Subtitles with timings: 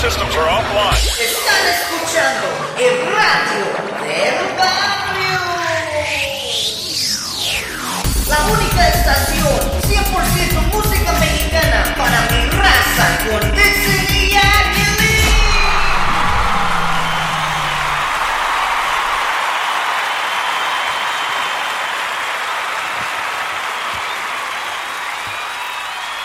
[0.00, 0.34] Systems.
[0.34, 2.46] Están escuchando
[2.78, 3.64] el radio
[4.00, 5.40] del barrio.
[8.28, 13.57] La única estación 100% música mexicana para mi raza con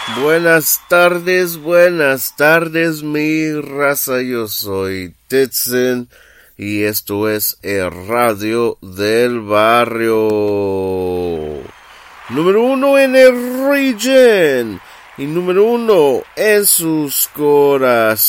[0.06, 4.22] Buenas tardes, buenas tardes, mi raza.
[4.22, 6.10] Yo soy Titsen
[6.58, 10.28] y esto es el radio del barrio.
[12.30, 14.82] Número uno en el region
[15.18, 18.26] y número uno en sus corazones.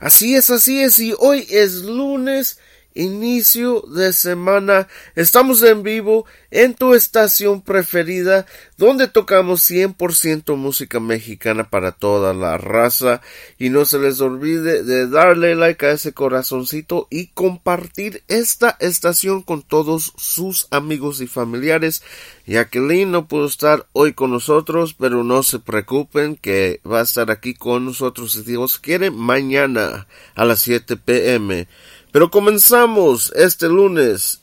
[0.00, 2.58] Así es, así es, y hoy es lunes,
[2.94, 4.88] inicio de semana.
[5.14, 12.58] Estamos en vivo en tu estación preferida, donde tocamos 100% música mexicana para toda la
[12.58, 13.22] raza.
[13.58, 19.42] Y no se les olvide de darle like a ese corazoncito y compartir esta estación
[19.42, 22.02] con todos sus amigos y familiares.
[22.46, 27.30] Jacqueline no pudo estar hoy con nosotros, pero no se preocupen que va a estar
[27.30, 31.68] aquí con nosotros si Dios quiere mañana a las 7 pm.
[32.12, 34.40] Pero comenzamos este lunes,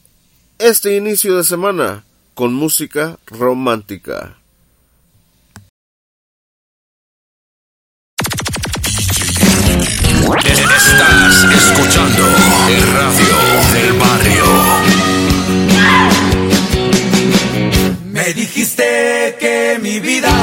[0.57, 2.03] este inicio de semana,
[2.34, 4.38] con música romántica.
[10.46, 12.28] Estás escuchando
[12.69, 13.38] el radio
[13.74, 14.46] del barrio.
[18.12, 20.34] Me dijiste que mi vida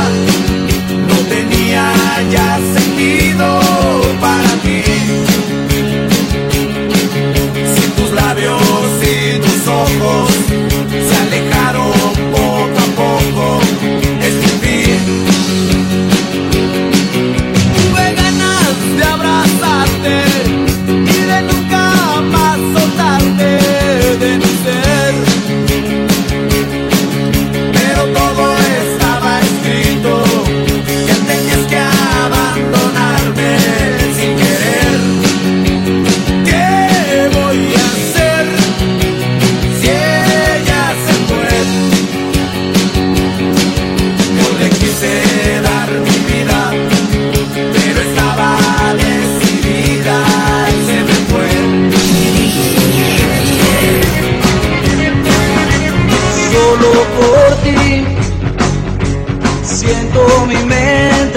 [1.08, 1.92] no tenía
[2.30, 3.65] ya sentido
[8.36, 8.75] labios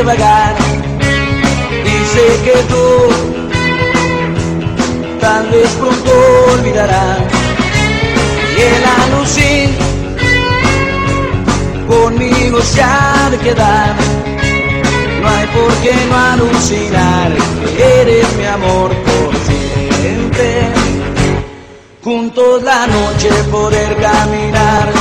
[0.03, 0.55] vagar.
[1.83, 2.85] Dice que tú
[5.19, 6.11] tal vez pronto
[6.53, 7.19] olvidarás.
[8.57, 9.75] Y el alucín
[11.87, 13.95] conmigo se ha de quedar.
[15.21, 17.31] No hay por qué no alucinar.
[17.77, 20.69] Eres mi amor por siempre
[22.03, 24.91] juntos la noche poder caminar.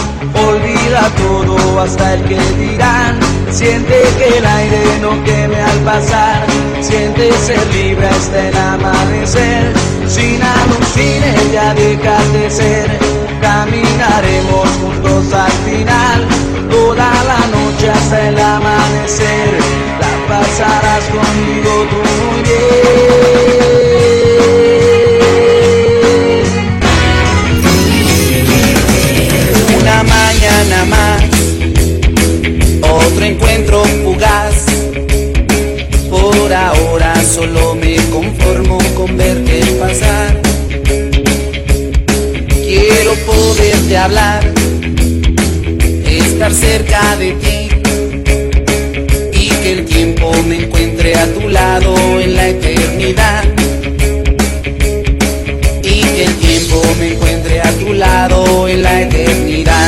[0.46, 3.27] Olvida todo hasta el que dirán.
[3.50, 6.46] Siente que el aire no queme al pasar.
[6.80, 9.72] Siente ser libre hasta el amanecer.
[10.06, 12.98] Sin alucines ya dejas de ser.
[13.40, 16.26] Caminaremos juntos al final.
[16.70, 19.58] Toda la noche hasta el amanecer.
[20.00, 23.57] La pasarás conmigo tú muy bien.
[37.38, 40.40] Solo me conformo con verte pasar.
[42.66, 44.42] Quiero poderte hablar,
[46.04, 47.68] estar cerca de ti
[49.32, 53.44] y que el tiempo me encuentre a tu lado en la eternidad.
[55.84, 59.87] Y que el tiempo me encuentre a tu lado en la eternidad.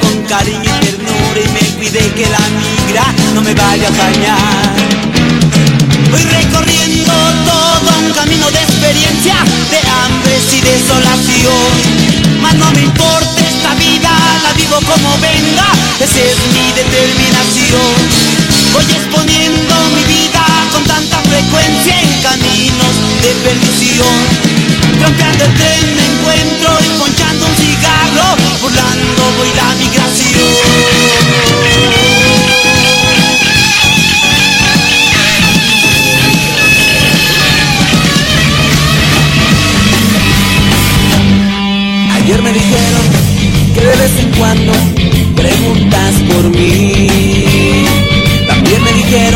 [0.00, 3.04] con cariño y ternura y me cuide que la migra
[3.34, 4.98] no me vaya a dañar.
[6.10, 7.12] Voy recorriendo
[7.44, 9.36] todo un camino de experiencia,
[9.70, 11.72] de hambre y desolación.
[12.40, 14.10] Mas no me importa esta vida,
[14.42, 15.68] la vivo como venga,
[16.00, 18.47] esa es mi determinación.
[18.72, 24.16] Voy exponiendo mi vida con tanta frecuencia en caminos de perdición.
[24.98, 31.08] Trampeando el tren me encuentro y ponchando un cigarro, burlando voy la migración.
[42.16, 43.06] Ayer me dijeron
[43.74, 44.72] que de vez en cuando
[45.34, 47.87] preguntas por mí.
[49.08, 49.30] Que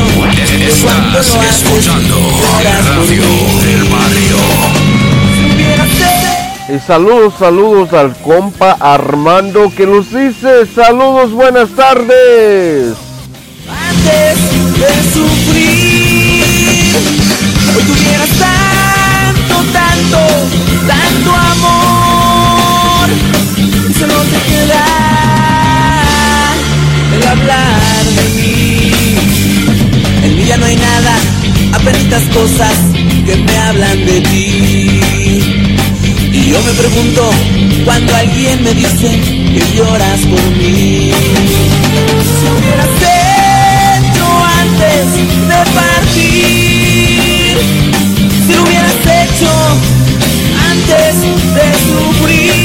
[0.85, 2.17] cuando lo haces escuchando
[2.63, 3.23] radio
[3.65, 4.37] del barrio.
[6.69, 12.97] Y saludos, saludos al compa Armando que nos dice saludos, buenas tardes.
[13.67, 14.39] antes
[14.79, 15.52] de sufrir.
[32.13, 32.73] Apenas cosas
[33.25, 35.41] que me hablan de ti.
[36.33, 37.31] Y yo me pregunto
[37.85, 39.21] cuando alguien me dice
[39.53, 41.13] que lloras por mí.
[42.39, 42.95] Si hubieras
[44.05, 44.27] hecho
[44.61, 45.05] antes
[45.49, 47.57] de partir,
[48.47, 49.51] si lo hubieras hecho
[50.71, 51.15] antes
[51.55, 52.62] de sufrir,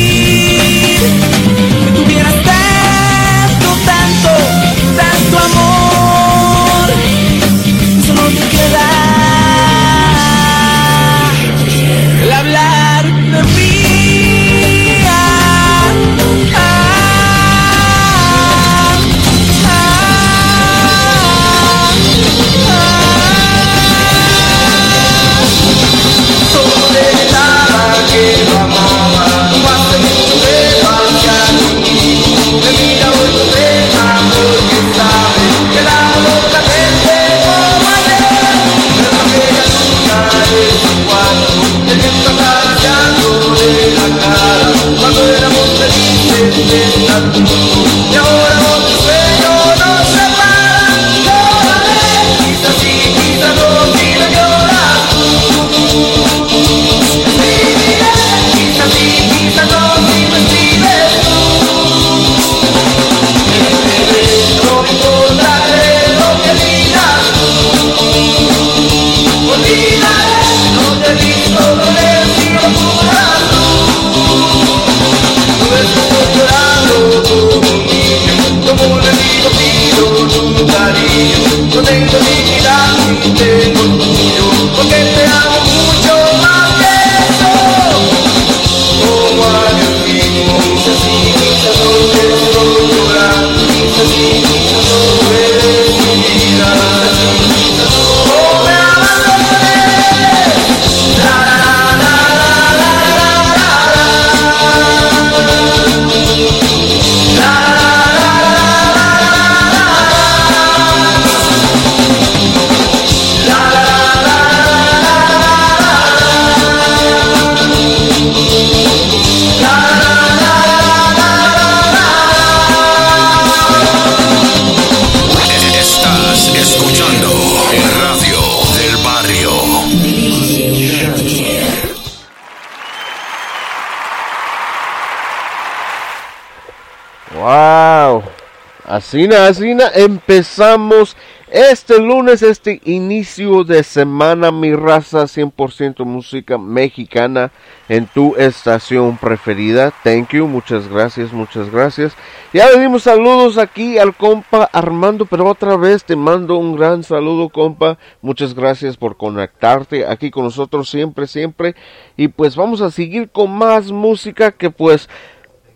[139.07, 141.15] Asina, asina, empezamos
[141.49, 147.53] este lunes, este inicio de semana, mi raza 100% música mexicana
[147.87, 149.93] en tu estación preferida.
[150.03, 152.17] Thank you, muchas gracias, muchas gracias.
[152.51, 157.01] Ya le dimos saludos aquí al compa Armando, pero otra vez te mando un gran
[157.01, 157.97] saludo, compa.
[158.21, 161.75] Muchas gracias por conectarte aquí con nosotros siempre, siempre.
[162.17, 165.07] Y pues vamos a seguir con más música que pues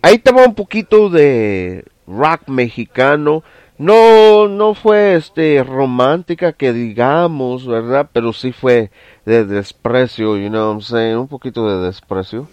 [0.02, 1.86] ahí te va un poquito de
[2.16, 3.42] rock mexicano.
[3.78, 8.08] No, no fue este romántica que digamos, ¿verdad?
[8.12, 8.90] Pero sí fue
[9.24, 11.16] de desprecio, you know what I'm saying?
[11.16, 12.48] Un poquito de desprecio.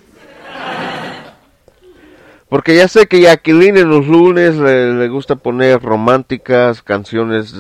[2.50, 7.54] Porque ya sé que Jacqueline en los lunes le, le gusta poner románticas, canciones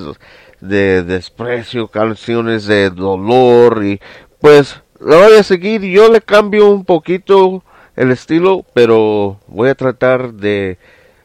[0.61, 3.99] de desprecio, canciones de dolor y
[4.39, 5.81] pues la voy a seguir.
[5.81, 7.63] Yo le cambio un poquito
[7.95, 10.77] el estilo, pero voy a tratar de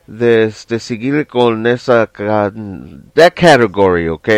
[0.07, 2.07] de, de seguir con esa
[3.15, 4.29] that category, ¿ok?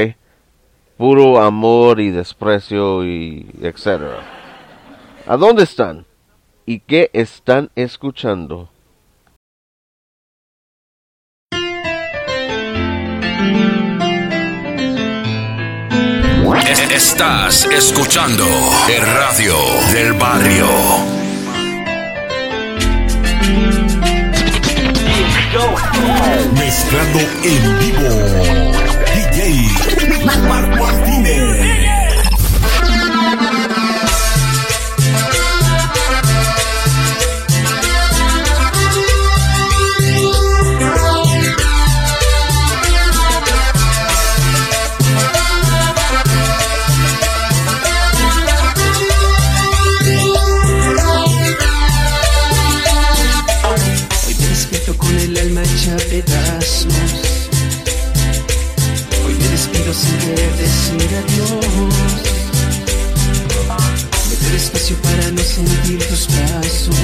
[0.96, 4.20] Puro amor y desprecio y etcétera.
[5.26, 6.06] ¿A dónde están?
[6.64, 8.70] ¿Y qué están escuchando?
[16.68, 18.44] Es- Estás escuchando
[18.88, 19.54] el radio
[19.92, 20.66] del barrio.
[26.54, 28.08] Mezclando en vivo.
[29.14, 29.70] DJ
[30.44, 31.75] Marco Martínez.
[60.20, 61.66] Querer decir adiós.
[64.28, 66.96] Vete despacio para no sentir tus pasos.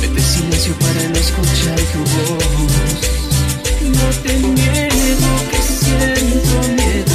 [0.00, 3.00] Vete en silencio para no escuchar tu voz.
[4.22, 7.11] te niego que siento miedo.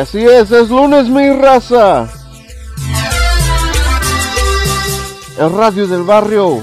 [0.00, 2.08] Así es, es lunes mi raza.
[5.38, 6.62] El radio del barrio.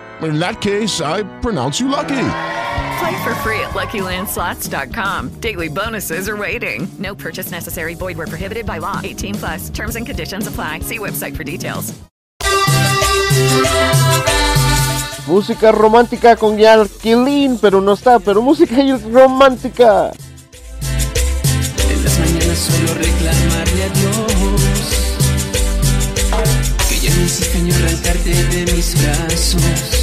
[0.21, 2.09] In that case, I pronounce you lucky.
[2.99, 5.29] Play for free at LuckyLandSlots.com.
[5.39, 6.87] Daily bonuses are waiting.
[6.99, 7.95] No purchase necessary.
[7.95, 9.01] Void were prohibited by law.
[9.03, 9.69] 18 plus.
[9.71, 10.81] Terms and conditions apply.
[10.81, 11.93] See website for details.
[15.27, 18.75] Música romántica con Yarquilín, pero no está, pero música
[19.11, 20.11] romántica.
[21.89, 24.31] En las mañanas suelo reclamarle a Dios
[26.89, 27.21] que ya no
[27.59, 30.00] en arrancarte de mis brazos.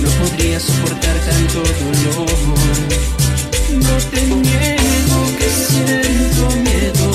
[0.00, 2.30] No podría soportar tanto dolor.
[3.72, 7.07] No te niego que siento miedo.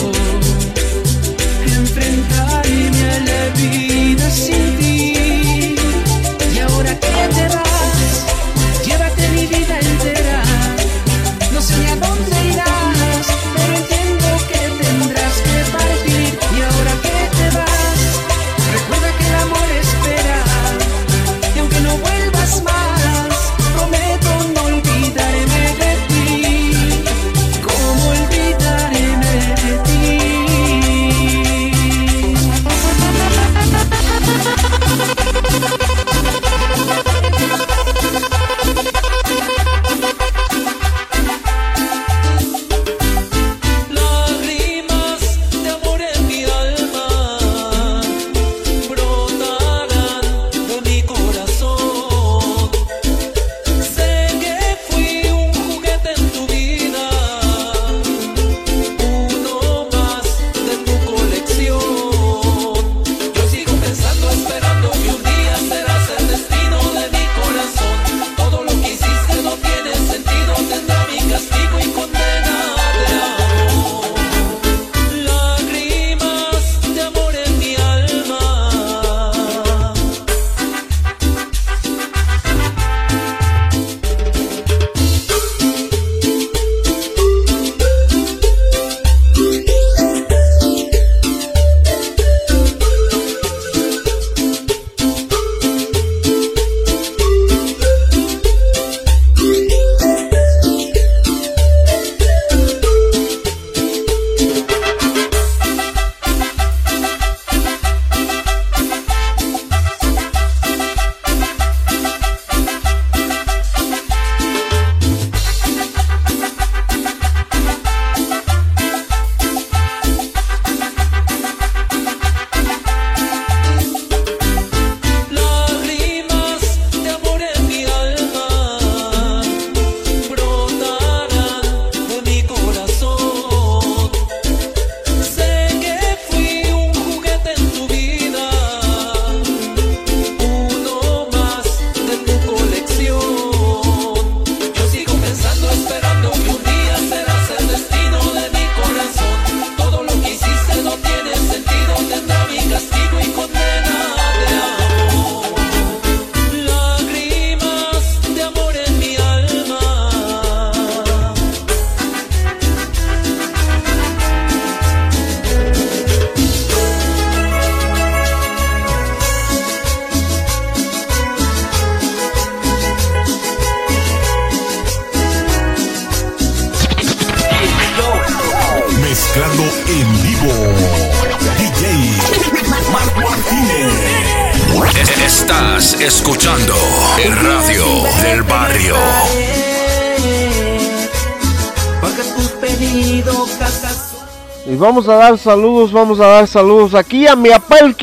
[194.84, 197.96] Vamos a dar saludos, vamos a dar saludos aquí a mi papá el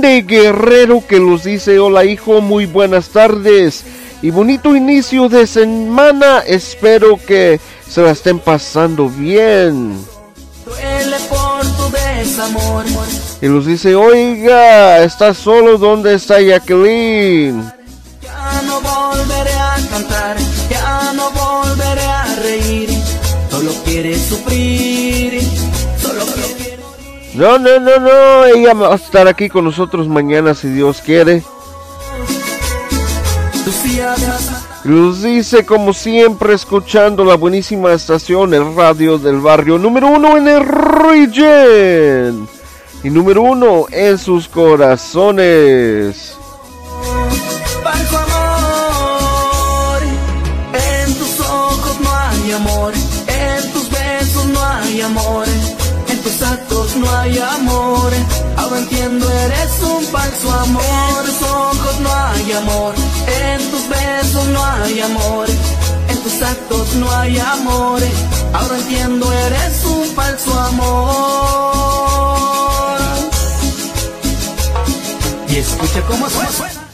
[0.00, 3.84] de Guerrero que los dice, hola hijo, muy buenas tardes
[4.22, 9.98] y bonito inicio de semana, espero que se la estén pasando bien.
[13.42, 15.76] Y los dice, oiga, ¿estás solo?
[15.76, 17.70] ¿Dónde está Jacqueline?
[18.22, 20.36] Ya no volveré a cantar,
[20.70, 22.88] ya no volveré a reír.
[23.50, 24.63] Solo quieres sufrir,
[27.34, 31.42] No, no, no, no, ella va a estar aquí con nosotros mañana si Dios quiere.
[34.84, 40.46] Los dice como siempre escuchando la buenísima estación, el radio del barrio número uno en
[40.46, 42.48] el region.
[43.02, 46.36] Y número uno en sus corazones.
[55.04, 55.46] Amor,
[56.96, 58.12] no hay amor.
[58.56, 60.84] Ahora entiendo, eres un falso amor,
[61.18, 62.94] en tus ojos no hay amor,
[63.26, 65.48] en tus besos no hay amor,
[66.08, 68.00] en tus actos no hay amor.
[68.52, 72.04] Ahora entiendo, eres un falso amor.
[75.48, 76.50] Y escucha cómo suena.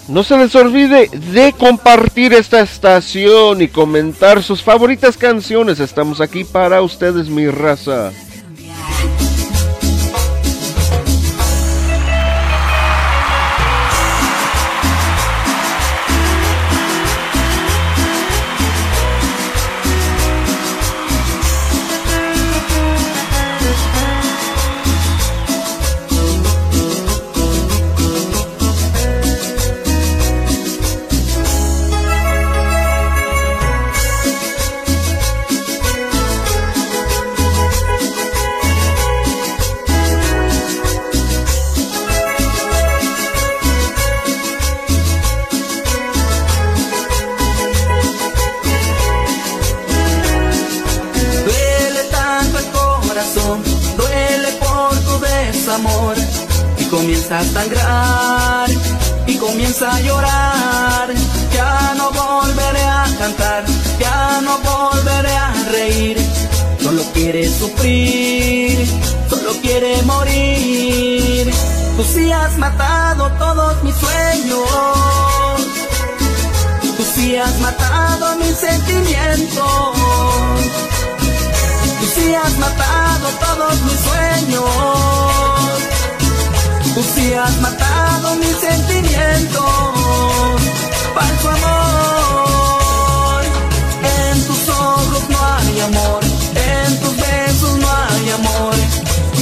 [0.08, 5.78] No se les olvide de compartir esta estación y comentar sus favoritas canciones.
[5.78, 8.10] Estamos aquí para ustedes, mi raza.
[78.70, 79.96] Sentimientos.
[81.98, 84.64] Tú sí has matado todos mis sueños.
[86.94, 89.64] Tú sí has matado mis sentimientos.
[91.14, 93.42] Falso amor.
[94.18, 96.20] En tus ojos no hay amor.
[96.54, 98.74] En tus besos no hay amor.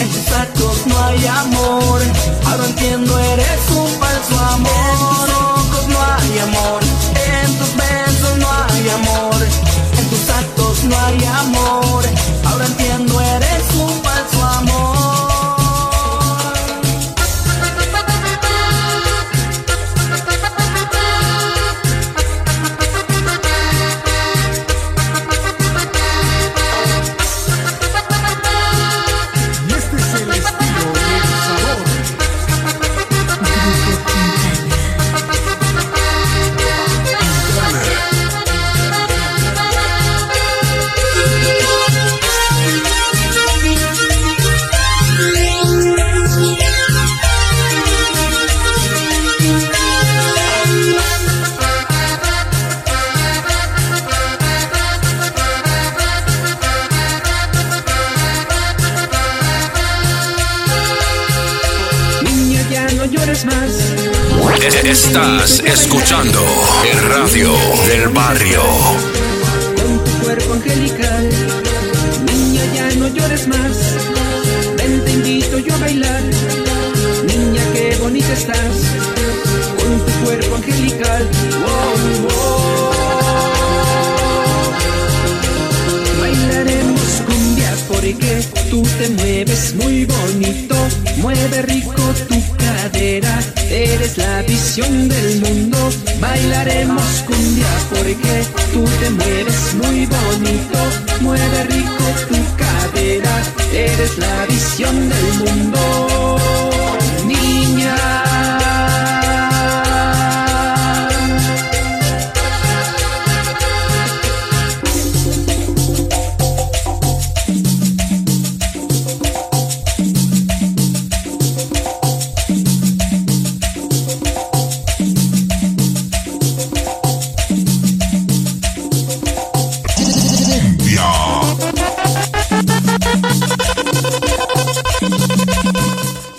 [0.01, 2.01] En tus actos no hay amor.
[2.47, 5.29] Ahora entiendo, eres un falso amor.
[5.57, 6.81] Ojos no hay amor.
[7.37, 8.08] En tus besos
[8.71, 9.37] hay amor.
[9.99, 12.05] En tus actos no hay amor.
[12.45, 13.28] Ahora entiendo, eres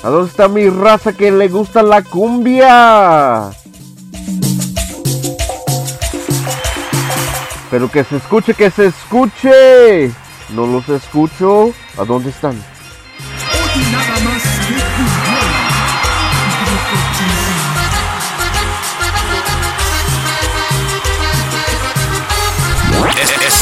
[0.04, 3.50] ¿A dónde está mi raza que le gusta la cumbia?
[7.70, 10.12] Pero que se escuche, que se escuche.
[10.50, 11.72] No los escucho.
[11.98, 12.56] ¿A dónde están?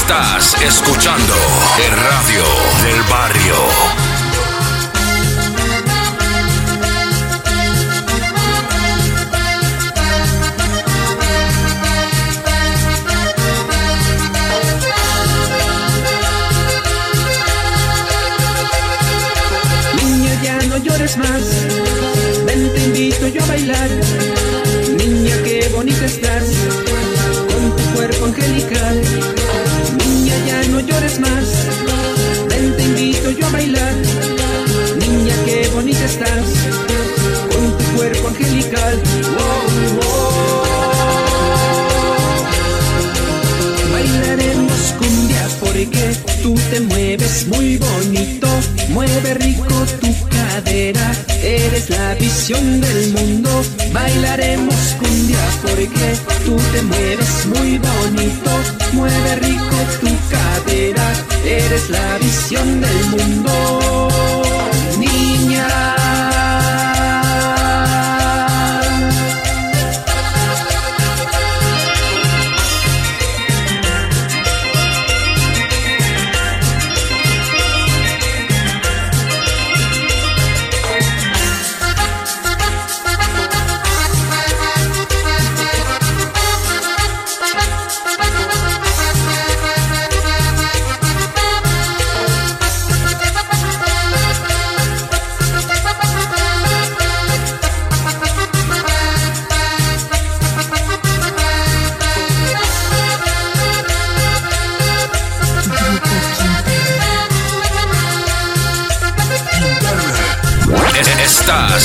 [0.08, 1.34] Estás escuchando
[1.84, 2.42] el radio
[2.82, 4.07] del barrio.
[21.16, 21.42] Más.
[22.44, 23.88] Ven, te invito yo a bailar.
[24.96, 26.44] Niña, qué bonita estás.
[27.52, 29.00] Con tu cuerpo angelical.
[30.04, 31.46] Niña, ya no llores más.
[32.48, 33.94] Ven, te invito yo a bailar.
[34.98, 36.46] Niña, qué bonita estás.
[37.52, 39.00] Con tu cuerpo angelical.
[39.34, 39.66] Wow,
[39.96, 40.28] wow.
[43.92, 48.48] Bailaremos cumbia porque tú te mueves muy bonito,
[48.90, 49.64] mueve rico
[50.00, 50.07] tu
[50.70, 53.50] eres la visión del mundo.
[53.92, 58.50] Bailaremos cumbia porque tú te mueves muy bonito,
[58.92, 61.12] mueve rico tu cadera,
[61.44, 64.47] eres la visión del mundo.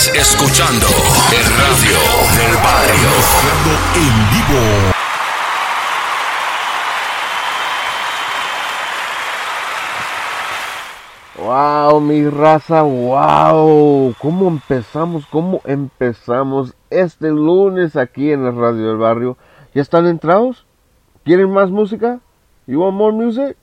[0.04, 0.88] Estás escuchando
[1.32, 1.98] el radio
[2.36, 3.10] del barrio.
[3.96, 4.64] En vivo.
[11.38, 14.14] Wow, mi raza, wow.
[14.20, 15.26] ¿Cómo empezamos?
[15.28, 19.38] ¿Cómo empezamos este lunes aquí en el Radio del Barrio?
[19.74, 20.66] ¿Ya están entrados?
[21.24, 22.20] ¿Quieren más música?
[22.68, 23.56] You want more music?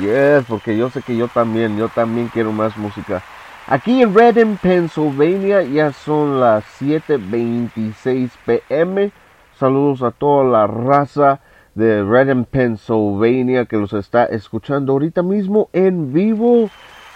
[0.00, 3.22] Yes, porque yo sé que yo también, yo también quiero más música.
[3.66, 9.10] Aquí en Redden, Pennsylvania, ya son las 7:26 pm.
[9.58, 11.40] Saludos a toda la raza
[11.74, 16.68] de Redden, Pennsylvania, que los está escuchando ahorita mismo en vivo.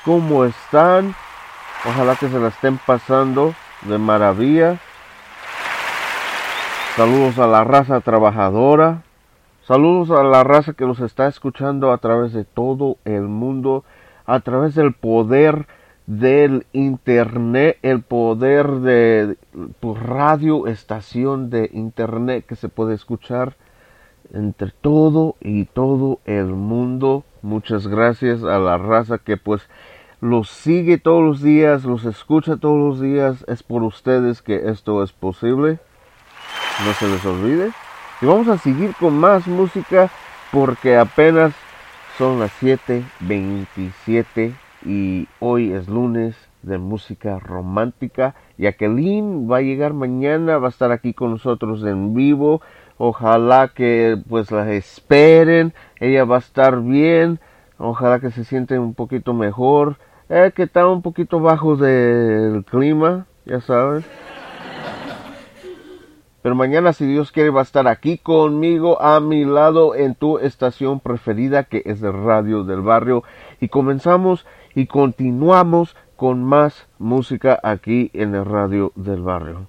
[0.07, 1.15] ¿Cómo están?
[1.87, 4.79] Ojalá que se la estén pasando de maravilla.
[6.97, 9.03] Saludos a la raza trabajadora.
[9.65, 13.85] Saludos a la raza que nos está escuchando a través de todo el mundo,
[14.25, 15.67] a través del poder
[16.09, 19.37] del internet, el poder de
[19.79, 23.57] tu radio estación de internet que se puede escuchar
[24.33, 27.25] entre todo y todo el mundo.
[27.43, 29.69] Muchas gracias a la raza que pues
[30.23, 33.45] los sigue todos los días, los escucha todos los días.
[33.47, 35.79] Es por ustedes que esto es posible.
[36.87, 37.71] No se les olvide.
[38.23, 40.11] Y vamos a seguir con más música
[40.53, 41.53] porque apenas
[42.17, 44.55] son las 7:27
[44.89, 48.35] y hoy es lunes de música romántica.
[48.57, 52.63] Jacqueline va a llegar mañana, va a estar aquí con nosotros en vivo.
[52.97, 57.39] Ojalá que pues la esperen, ella va a estar bien.
[57.77, 59.99] Ojalá que se sienten un poquito mejor.
[60.31, 64.05] Eh, que está un poquito bajo del clima, ya saben.
[66.41, 70.39] Pero mañana, si Dios quiere, va a estar aquí conmigo, a mi lado, en tu
[70.39, 73.25] estación preferida, que es de Radio del Barrio.
[73.61, 74.47] Y comenzamos
[74.79, 79.67] y continuamos con más música aquí en el Radio del Barrio.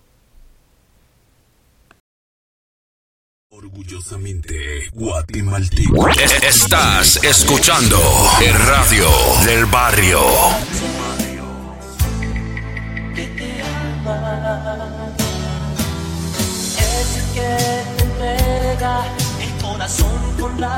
[3.51, 6.07] Orgullosamente guatemalteco.
[6.09, 7.97] Es- Estás escuchando
[8.45, 9.07] el radio
[9.45, 10.19] del barrio.
[16.77, 17.57] Ese que
[17.97, 19.03] te entrega
[19.41, 20.77] el corazón con la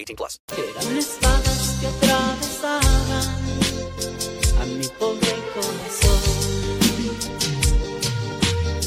[0.00, 0.40] 18 plus.
[0.56, 3.28] Eran espadas que atravesaban
[4.60, 6.20] a mi pobre corazón.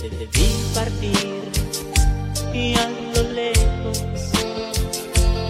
[0.02, 1.43] Te debí partir
[2.54, 3.97] y a lo lejos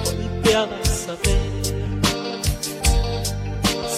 [0.04, 1.54] volteabas a ver.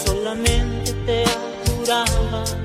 [0.06, 2.65] Solamente te apuraba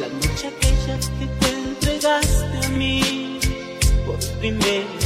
[0.00, 3.38] la noche aquella que te entregaste a mí
[4.04, 5.01] por primera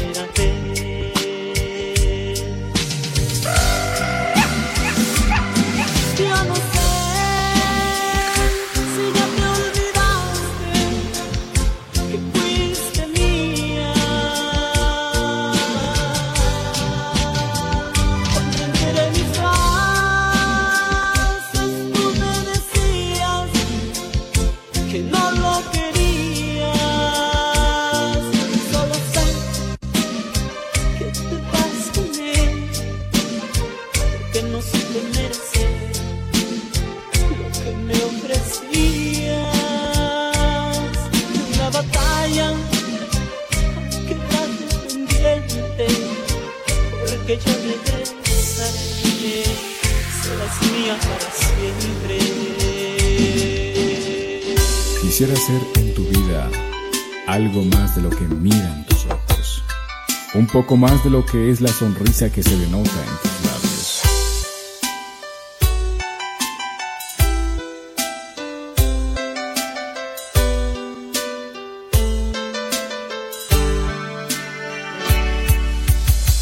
[60.66, 64.02] poco más de lo que es la sonrisa que se denota en tus labios.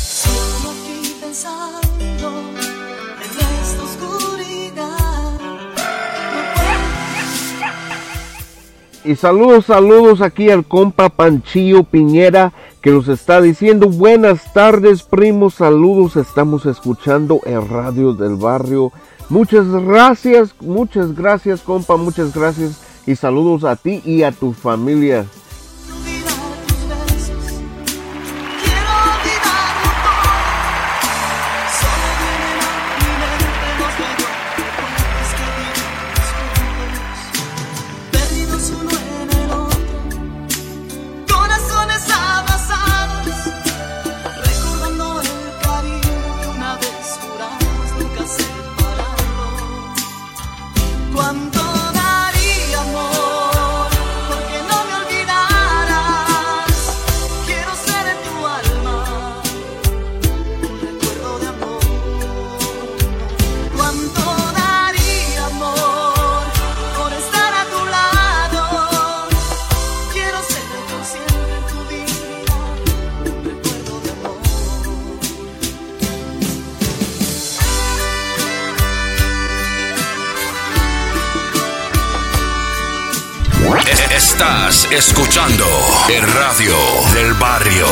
[0.06, 2.32] Solo aquí pensando
[3.20, 5.38] en esta oscuridad.
[9.04, 12.54] Y saludos, saludos aquí al compa Panchillo Piñera
[12.84, 18.92] que nos está diciendo buenas tardes primos, saludos, estamos escuchando el radio del barrio.
[19.30, 25.24] Muchas gracias, muchas gracias compa, muchas gracias y saludos a ti y a tu familia.
[84.34, 85.64] Estás escuchando
[86.12, 86.74] el radio
[87.14, 87.86] del barrio.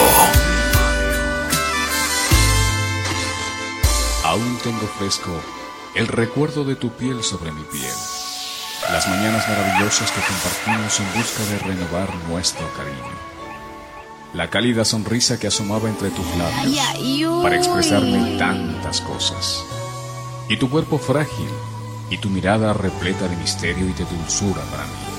[4.24, 5.30] Aún tengo fresco
[5.95, 7.95] el recuerdo de tu piel sobre mi piel.
[8.90, 13.32] Las mañanas maravillosas que compartimos en busca de renovar nuestro cariño
[14.34, 19.62] la cálida sonrisa que asomaba entre tus labios para expresarme tantas cosas.
[20.49, 21.51] Y tu cuerpo frágil
[22.11, 25.11] y tu mirada repleta de misterio y de dulzura para mí.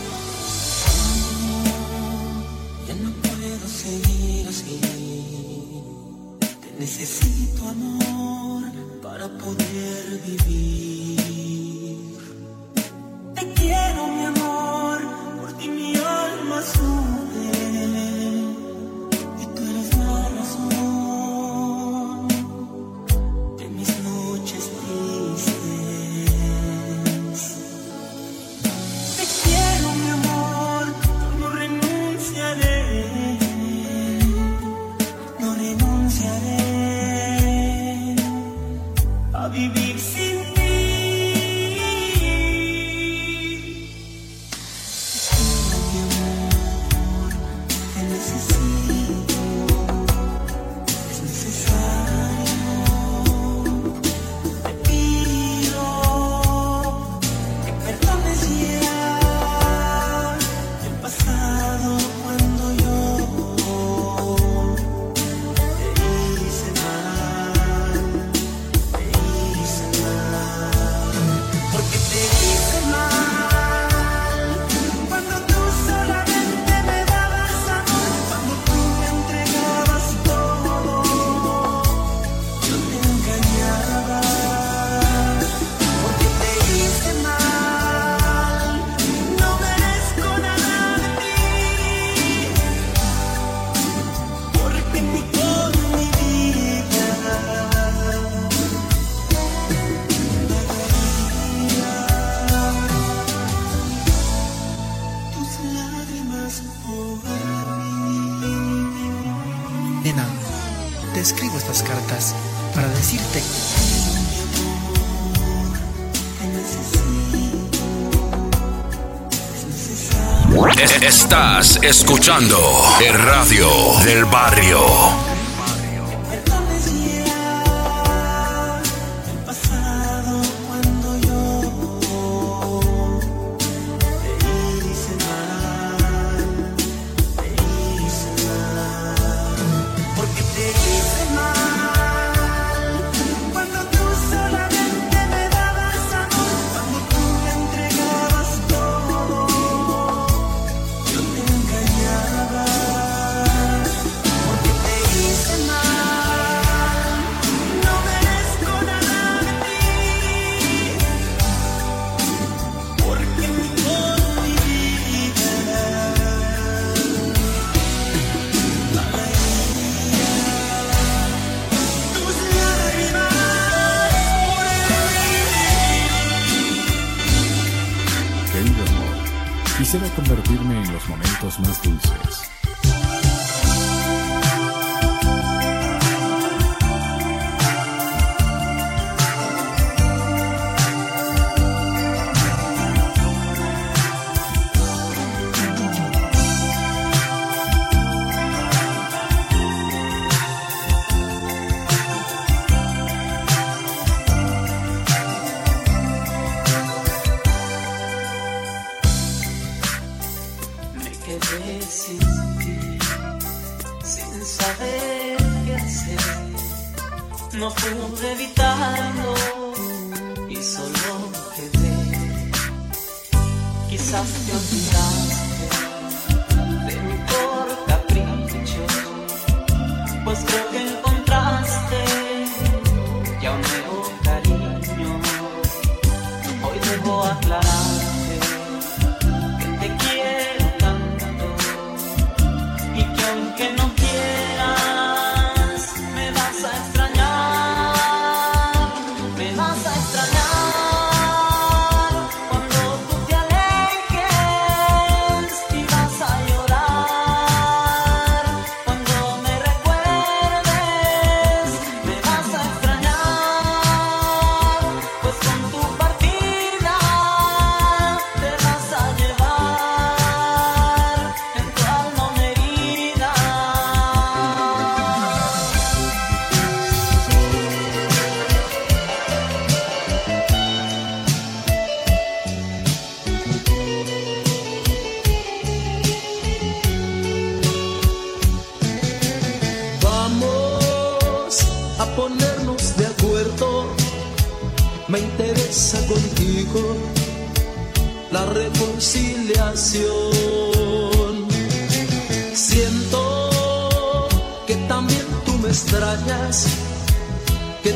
[121.84, 122.58] escuchando
[123.02, 123.68] el radio
[124.06, 125.23] del barrio.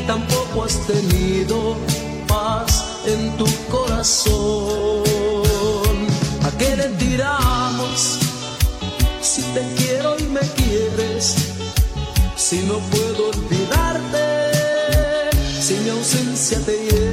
[0.06, 1.76] Tampoco has tenido
[2.26, 5.04] paz en tu corazón.
[6.44, 8.18] ¿A qué le tiramos
[9.20, 11.34] si te quiero y me quieres?
[12.36, 14.24] Si no puedo olvidarte,
[15.60, 17.07] si mi ausencia te hiere.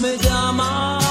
[0.00, 1.03] Me llamas.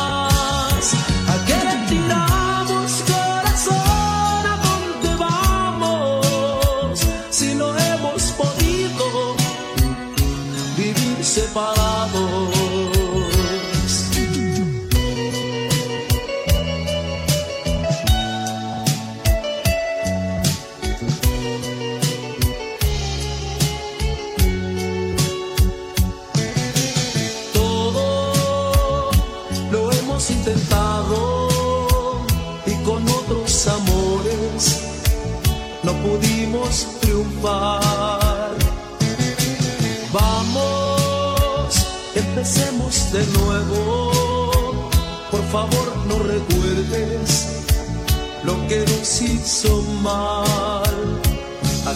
[40.13, 41.75] Vamos,
[42.15, 44.89] empecemos de nuevo.
[45.29, 47.63] Por favor, no recuerdes
[48.45, 51.21] lo que nos hizo mal.
[51.85, 51.93] ¿A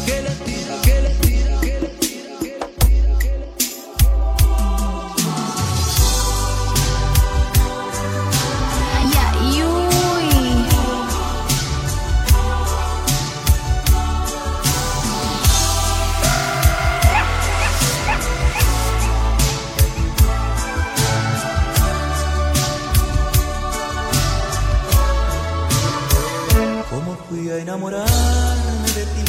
[27.68, 29.26] enamorarme de ti?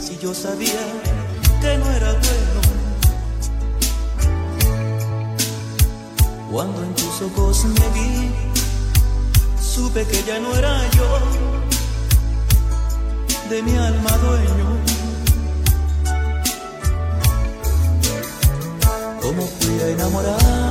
[0.00, 0.80] Si yo sabía
[1.60, 2.60] que no era bueno.
[6.50, 8.32] Cuando en tus ojos me vi,
[9.60, 11.18] supe que ya no era yo
[13.50, 14.66] de mi alma dueño.
[19.20, 20.61] ¿Cómo fui a enamorarme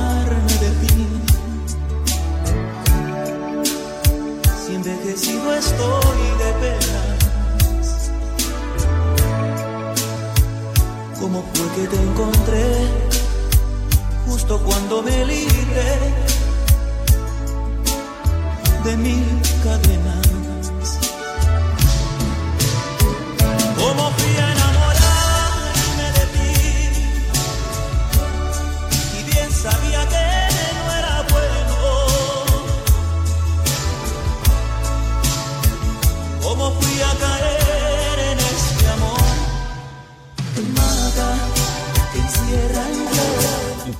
[5.12, 8.10] Envejecido estoy de penas.
[11.20, 12.88] ¿Cómo fue que te encontré
[14.26, 15.98] justo cuando me libré
[18.84, 21.00] de mil cadenas?
[23.76, 24.61] ¿Cómo fui a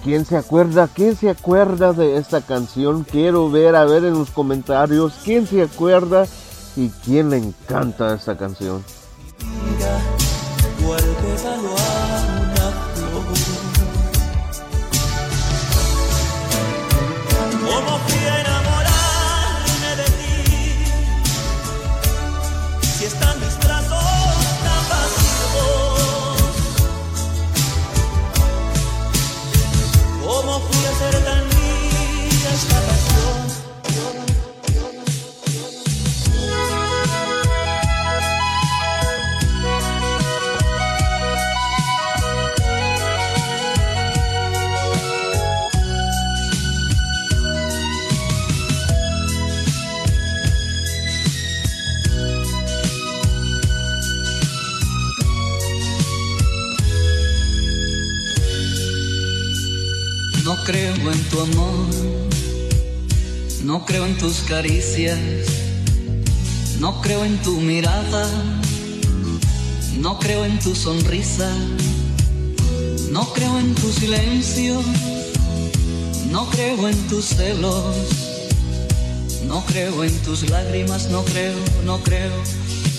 [0.02, 0.88] quién se acuerda?
[0.88, 3.04] ¿Quién se acuerda de esta canción?
[3.04, 6.26] Quiero ver, a ver en los comentarios quién se acuerda
[6.76, 8.82] y quién le encanta esta canción.
[61.32, 61.86] Tu amor,
[63.64, 65.18] no creo en tus caricias,
[66.78, 68.28] no creo en tu mirada,
[69.98, 71.50] no creo en tu sonrisa,
[73.10, 74.82] no creo en tu silencio,
[76.30, 77.96] no creo en tus celos,
[79.46, 81.56] no creo en tus lágrimas, no creo,
[81.86, 82.32] no creo,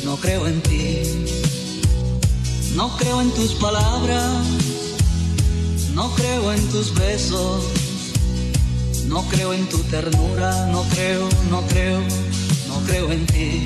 [0.05, 1.03] no creo en ti,
[2.75, 4.43] no creo en tus palabras.
[5.93, 7.65] No creo en tus besos,
[9.13, 11.99] No creo en tu ternura, no creo, no creo,
[12.67, 13.63] no creo en ti.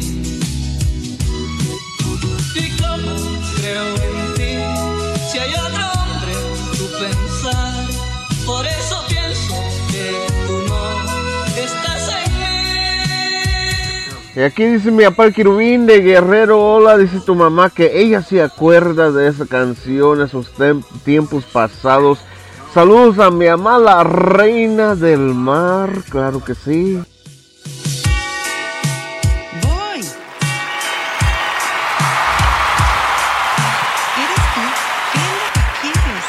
[2.54, 3.16] ¿Y cómo
[3.56, 4.58] creo en ti?
[5.32, 6.34] Si hay otro hombre,
[6.78, 7.86] tu pensar.
[8.45, 9.56] Por eso pienso
[9.89, 12.52] que tú no estás en mí.
[14.36, 15.34] Y aquí dice mi papá el
[15.86, 20.52] de Guerrero, hola, dice tu mamá que ella se acuerda de esa canción, esos
[21.06, 22.20] tiempos pasados.
[22.78, 26.99] Saludos a mi mamá, la reina del mar, claro que sí.
[29.63, 29.99] Voy.
[34.21, 34.61] ¿Eres tú?
[35.11, 35.23] ¿Qué
[35.82, 36.25] quieres?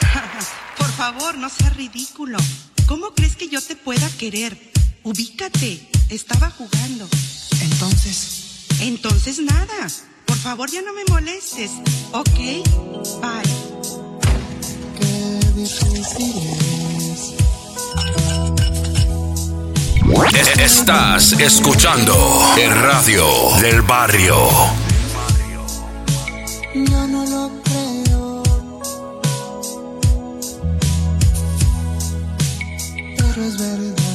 [0.78, 2.38] Por favor, no seas ridículo.
[2.86, 4.56] ¿Cómo crees que yo te pueda querer?
[5.02, 5.90] Ubícate.
[6.08, 7.06] Estaba jugando.
[7.60, 8.64] Entonces.
[8.80, 9.88] Entonces nada.
[10.38, 11.72] Por favor, ya no me molestes.
[12.12, 12.28] ¿Ok?
[12.30, 13.42] Bye.
[14.96, 16.32] Qué difícil
[17.10, 17.34] es.
[20.60, 22.14] Estás escuchando
[22.56, 23.26] el radio
[23.60, 24.36] del barrio.
[26.72, 28.42] Yo no lo creo.
[33.16, 34.07] Pero es verdad.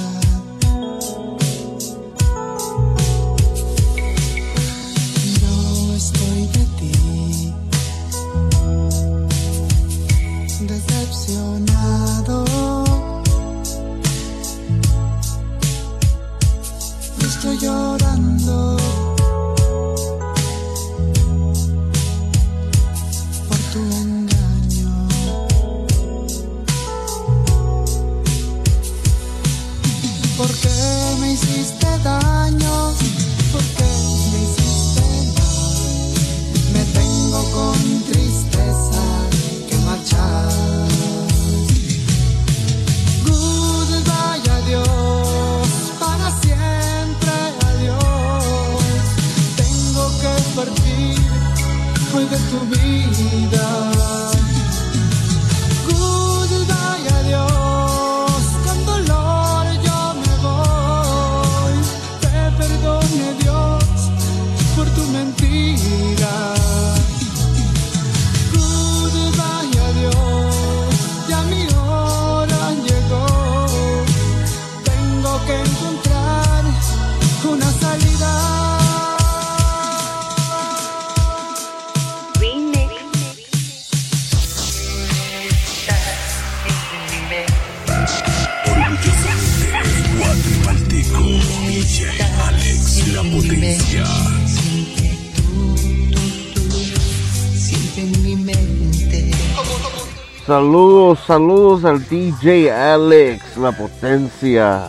[101.34, 104.84] Saludos, al DJ Alex, la potencia.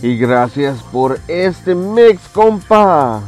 [0.00, 3.20] Y gracias por este mix, compa.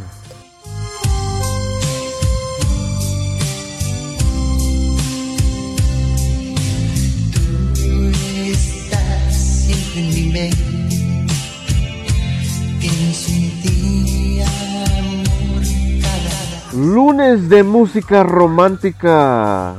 [16.76, 19.76] Lunes de música romántica.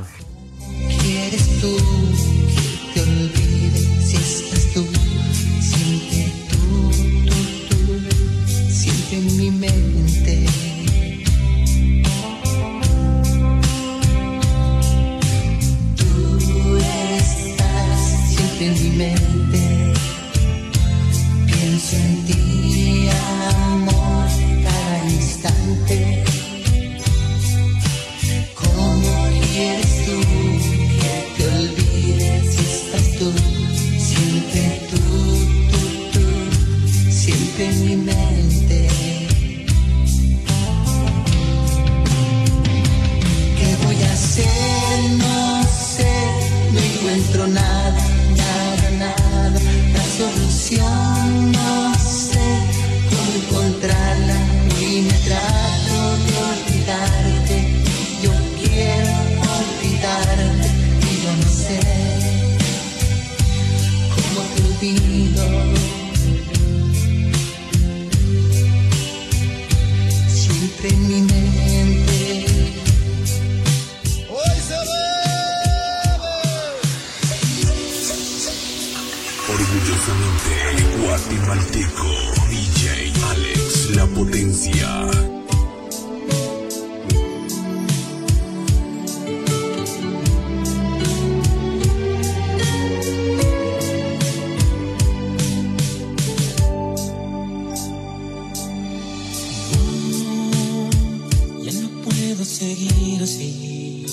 [102.58, 104.04] Seguir así.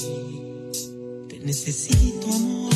[1.28, 2.70] Te necesito amor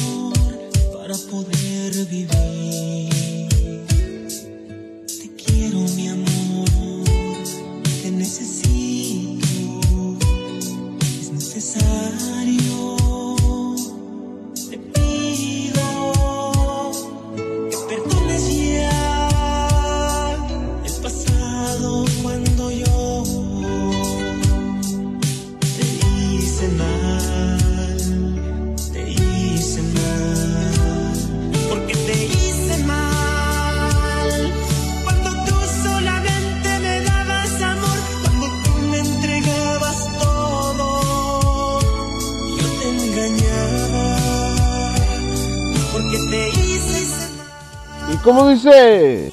[0.92, 3.39] para poder vivir.
[48.80, 49.29] Cómo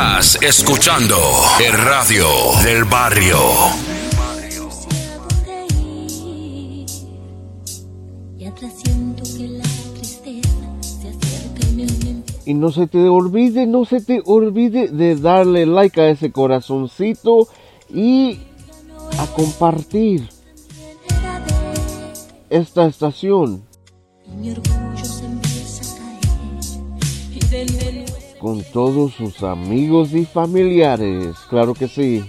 [0.00, 1.18] Estás escuchando
[1.62, 2.24] el radio
[2.64, 3.36] del barrio.
[12.46, 17.48] Y no se te olvide, no se te olvide de darle like a ese corazoncito
[17.90, 18.40] y
[19.18, 20.26] a compartir
[22.48, 23.64] esta estación
[24.26, 24.79] Y mi orgullo
[28.40, 31.36] con todos sus amigos y familiares.
[31.48, 32.24] Claro que sí.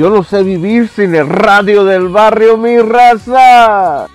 [0.00, 4.06] Yo no sé vivir sin el radio del barrio, mi raza.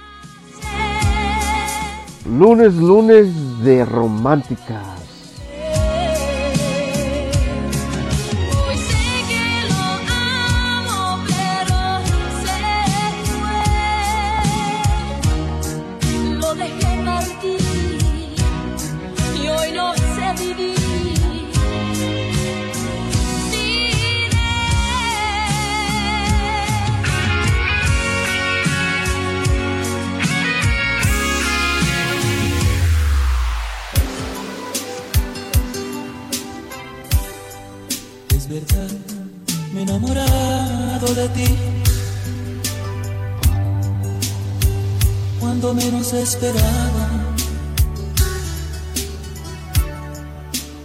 [2.28, 4.95] Lunes, lunes de románticas.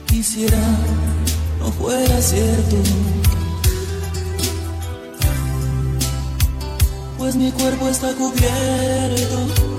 [0.06, 0.58] Quisiera
[1.58, 2.76] no fuera cierto.
[7.18, 9.69] Pues mi cuerpo está cubierto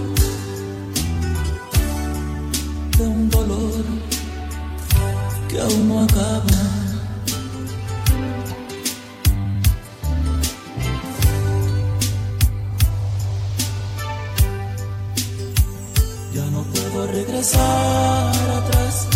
[17.92, 19.08] regresar atrás.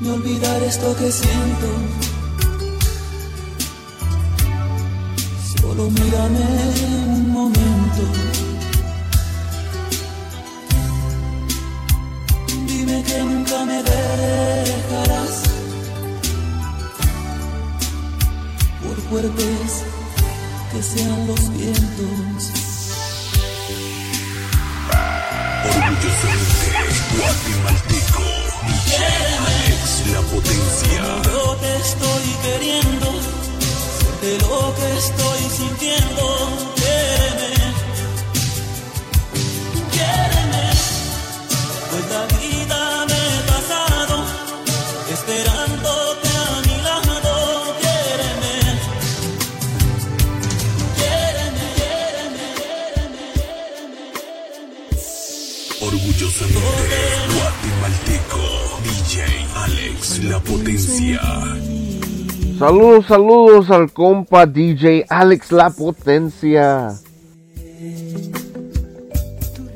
[0.00, 1.68] Ni olvidar esto que siento.
[5.60, 6.40] Solo mírame
[7.14, 8.02] un momento.
[12.66, 15.42] Dime que nunca me dejarás.
[18.82, 19.84] Por fuertes
[20.72, 22.57] que sean los vientos.
[26.08, 26.68] Orgullosamente
[27.18, 28.24] guatemalteco.
[29.46, 29.82] Alex
[30.12, 31.04] la potencia.
[31.24, 33.08] Yo te estoy queriendo,
[34.22, 36.24] de lo que estoy sintiendo.
[36.76, 37.52] Quiéreme,
[39.92, 40.64] quiéreme,
[41.90, 42.67] pues la vida
[60.28, 61.20] la potencia.
[62.58, 66.92] Saludos, saludos al compa DJ Alex La Potencia.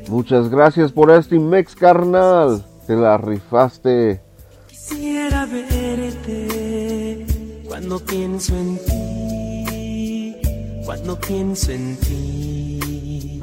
[0.09, 2.65] Muchas gracias por este mix, carnal.
[2.87, 4.21] Te la rifaste.
[4.69, 7.25] Quisiera verte
[7.67, 10.37] cuando pienso en ti,
[10.85, 13.41] cuando pienso en ti.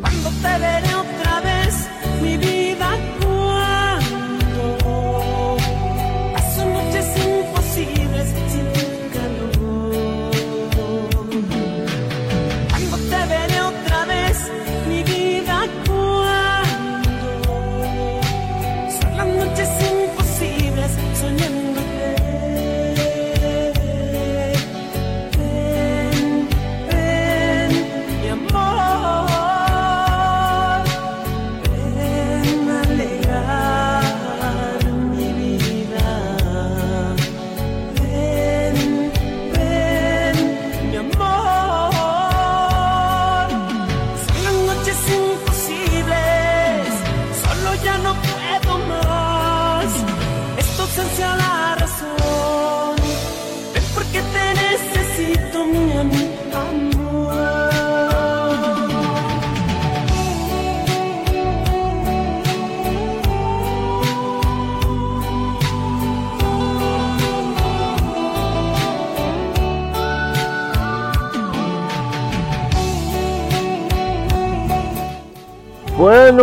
[0.00, 0.89] Cuando te veré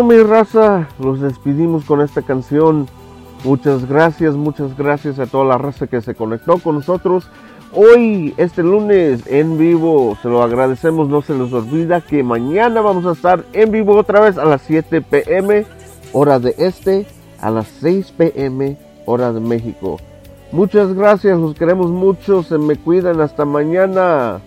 [0.04, 2.88] Mi raza, los despedimos con esta canción.
[3.44, 7.28] Muchas gracias, muchas gracias a toda la raza que se conectó con nosotros.
[7.74, 13.06] Hoy, este lunes, en vivo, se lo agradecemos, no se les olvida que mañana vamos
[13.08, 15.66] a estar en vivo otra vez a las 7 pm,
[16.14, 17.08] hora de este,
[17.42, 19.98] a las 6 pm, hora de México.
[20.52, 24.42] Muchas gracias, los queremos mucho, se me cuidan, hasta mañana.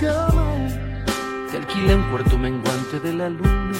[0.00, 0.68] Cama.
[1.50, 3.72] Te alquila un cuarto menguante de la luna.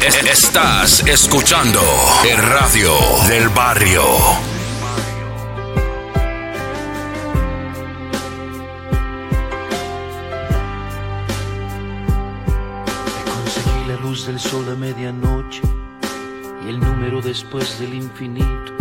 [0.00, 1.80] E- Estás escuchando
[2.28, 2.92] el radio
[3.28, 4.02] del barrio.
[13.24, 15.62] Conseguí la luz del sol a medianoche
[16.64, 18.72] y el número después del infinito.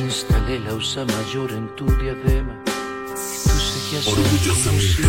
[0.00, 2.54] Instalé la usa mayor en tu diadema.
[3.92, 5.02] Seguías Orgullosamente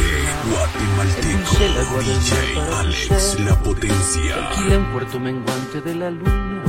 [0.49, 1.99] guatemalteco.
[2.01, 3.39] DJ Alex.
[3.39, 4.49] La Potencia.
[4.49, 6.63] Alquilé un cuarto menguante de la luna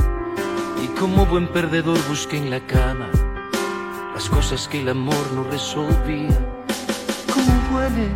[0.81, 3.09] y como buen perdedor busqué en la cama
[4.13, 6.39] las cosas que el amor no resolvía.
[7.33, 8.07] ¿Cómo duele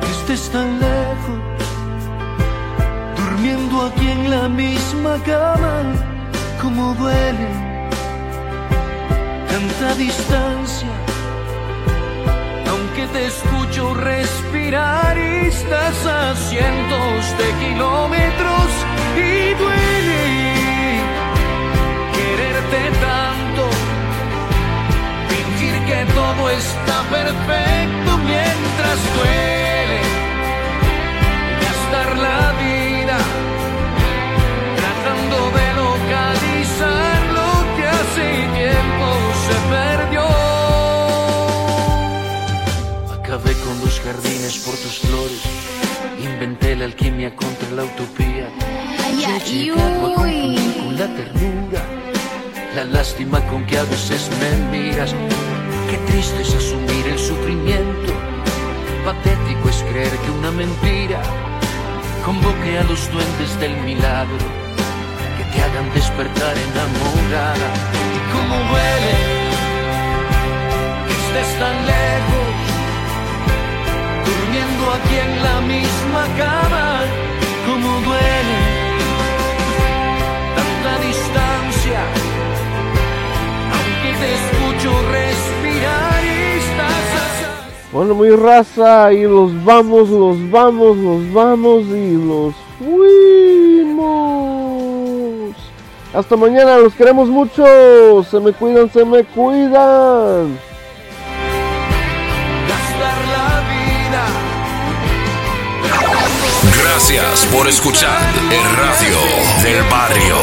[0.00, 1.38] que estés tan lejos,
[3.14, 5.82] durmiendo aquí en la misma cama?
[6.62, 7.48] ¿Cómo duele
[9.50, 10.91] tanta distancia?
[13.12, 18.68] Te escucho respirar y estás a cientos de kilómetros
[19.14, 21.00] y duele
[22.16, 23.68] quererte tanto,
[25.28, 30.00] fingir que todo está perfecto mientras duele
[31.60, 33.18] gastar la vida
[34.76, 39.06] tratando de localizar lo que hace tiempo
[39.44, 39.91] se perdió.
[43.32, 45.40] Acabé con los jardines por tus flores.
[46.22, 48.46] Inventé la alquimia contra la utopía.
[48.46, 50.58] A uy.
[50.78, 51.82] con la ternura.
[52.76, 55.14] La lástima con que a veces me miras.
[55.88, 58.12] Qué triste es asumir el sufrimiento.
[59.02, 61.22] Patético es creer que una mentira
[62.26, 64.44] convoque a los duendes del milagro
[65.38, 67.68] que te hagan despertar enamorada.
[68.14, 69.14] Y cómo duele
[71.06, 72.61] que estés tan lejos,
[74.32, 76.86] durmiendo aquí en la misma cama.
[77.66, 78.60] Cómo duele
[80.58, 82.00] tanta distancia,
[83.74, 85.42] aunque te escucho rezar.
[87.92, 94.24] Bueno, mi raza, y los vamos, los vamos, los vamos y los fuimos.
[96.14, 98.24] Hasta mañana, los queremos mucho.
[98.30, 100.58] Se me cuidan, se me cuidan.
[107.04, 109.18] Gracias por escuchar el radio
[109.64, 110.36] del barrio.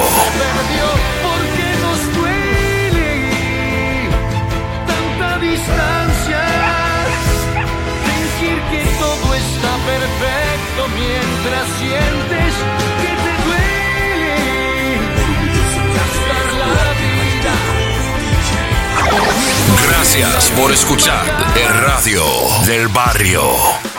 [19.88, 22.24] Gracias por escuchar el radio
[22.66, 23.99] del barrio.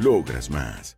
[0.00, 0.96] Logras más.